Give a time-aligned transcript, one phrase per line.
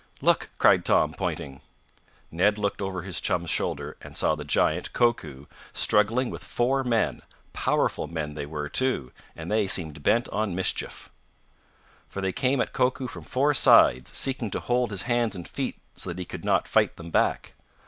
[0.19, 1.61] "Look!" cried Tom, pointing.
[2.31, 7.21] Ned looked over his chum's shoulder and saw the giant, Koku, struggling with four men
[7.53, 11.11] powerful men they were, too, and they seemed bent on mischief.
[12.09, 15.77] For they came at Koku from four sides, seeking to hold his hands and feet
[15.95, 17.53] so that he could not fight them back.